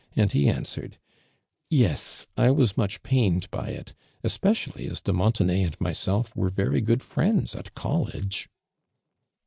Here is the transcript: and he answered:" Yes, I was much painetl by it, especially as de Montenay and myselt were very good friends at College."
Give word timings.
and 0.15 0.31
he 0.31 0.49
answered:" 0.49 0.97
Yes, 1.69 2.25
I 2.35 2.49
was 2.49 2.75
much 2.75 3.03
painetl 3.03 3.51
by 3.51 3.69
it, 3.69 3.93
especially 4.23 4.87
as 4.87 4.99
de 4.99 5.13
Montenay 5.13 5.61
and 5.61 5.77
myselt 5.79 6.35
were 6.35 6.49
very 6.49 6.81
good 6.81 7.03
friends 7.03 7.53
at 7.53 7.75
College." 7.75 8.49